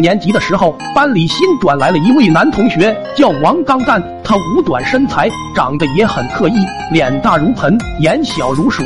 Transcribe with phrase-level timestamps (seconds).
[0.00, 4.02] 六年级的时候，班里新转来了一位男同学，叫王刚蛋。
[4.24, 6.54] 他五短身材，长得也很刻意，
[6.90, 8.82] 脸大如盆，眼小如鼠，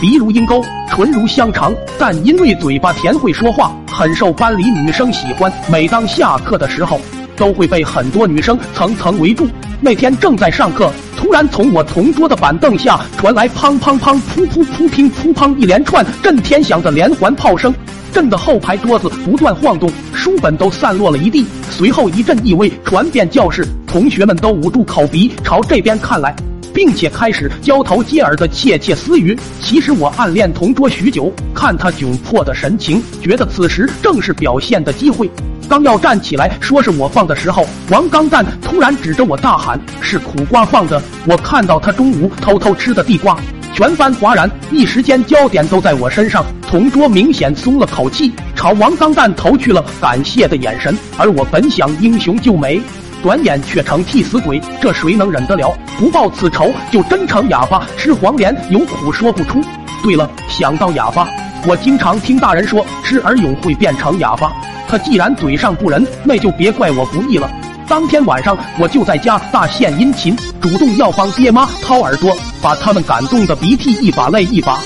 [0.00, 1.72] 鼻如鹰钩，唇如香肠。
[1.96, 5.52] 但因为嘴巴甜，会说话，很受班里女生喜欢。
[5.70, 7.00] 每当下课的时候，
[7.36, 9.46] 都会被很多女生层层围住。
[9.80, 17.72] 那天正在上课，突然从我同桌的板凳下传来砰砰砰、噗噗噗、乒噗砰一连串震天响的连环炮声，
[18.12, 19.88] 震得后排桌子不断晃动，
[20.28, 21.46] 书本都散落了一地。
[21.70, 26.36] 随后一阵异味传遍教室，同学们都捂住口鼻朝这边看来，
[26.74, 29.34] 并且开始交头接耳的窃窃私语。
[29.62, 35.30] 其实我暗恋同桌许久，看他窘迫的神情，觉得此时正是表现的机会。
[35.66, 43.34] 刚要站起来说是我放的时候，王刚蛋突然指着我大喊：“是苦瓜放的！”我看到他中午偷偷吃的地瓜，
[43.72, 46.44] 全班哗然，一时间焦点都在我身上。
[46.68, 50.94] 同桌明显松了口气，朝王刚蛋投去了感谢的眼神。
[51.16, 52.78] 而我本想英雄救美，
[53.22, 55.74] 转眼却成替死鬼，这谁能忍得了？
[55.98, 59.62] 不报此仇，就真成哑巴，吃黄连有苦说不出。
[60.02, 61.26] 对了，想到哑巴，
[61.66, 64.52] 我经常听大人说吃耳蛹会变成哑巴。
[64.86, 67.50] 他既然嘴上不仁，那就别怪我不义了。
[67.88, 74.78] 当天晚上，我就在家大献殷勤，主动要帮爹妈掏耳朵，把他们感动的鼻涕一把泪一把，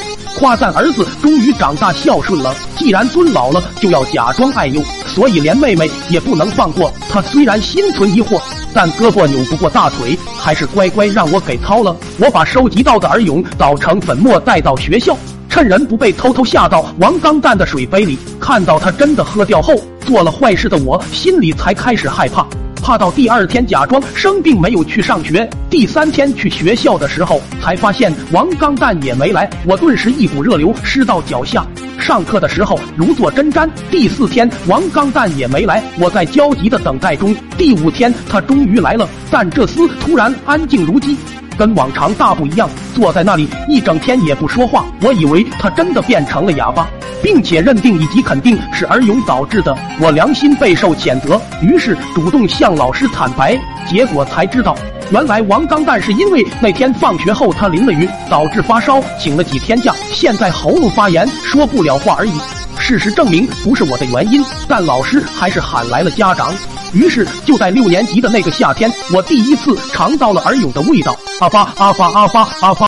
[0.43, 2.53] 夸赞儿子终于长大孝顺了。
[2.77, 6.93] 既然尊老了，就要假装爱幼，所以连妹妹也不能放过。
[7.09, 8.43] 他虽然心存疑惑，
[8.75, 11.97] 但胳膊扭不过大腿，还是乖乖让我给掏了。
[12.19, 15.17] 我把收集到的耳蛹捣成粉末带到学校。
[15.48, 18.19] 趁人不备，偷偷下到王刚蛋的水杯里。
[18.41, 19.73] 看到他真的喝掉后，
[20.05, 22.45] 做了坏事的我心里才开始害怕，
[22.83, 25.49] 怕到第二天假装生病没有去上学。
[25.71, 31.65] 第三天去学校的时候，才发现王刚蛋也没来，我顿时一股热流湿到脚下。
[31.99, 33.71] 上课的时候如坐针毡。
[33.89, 37.35] 第四天王刚蛋也没来，我在焦急的等待中。
[37.57, 41.17] 第五天他终于来了，但这厮突然安静如鸡。
[41.57, 44.87] 跟往常大不一样，坐在那里一整天也不说话。
[45.03, 46.89] 我以为他真的变成了哑巴，
[47.23, 49.77] 并且认定以及肯定是儿勇导致的。
[50.01, 53.59] 我良心备受谴责，于是主动向老师坦白。
[53.89, 54.77] 结果才知道，
[55.11, 62.33] 原来王刚蛋是因为那天放学后他淋了雨，导致发烧，请了几天假，现在喉咙发炎，说不了话而已。
[62.79, 66.53] 事实证明不是我的原因，但老师还是喊来了家长。
[66.93, 71.17] 于是就在六年级的那个夏天，我第一次尝到了儿勇的味道。
[71.41, 72.81] 阿发阿发阿发阿发。